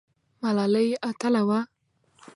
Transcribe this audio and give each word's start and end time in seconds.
ملالۍ 0.41 0.87
اتله 1.09 1.41
وه؟ 1.49 1.59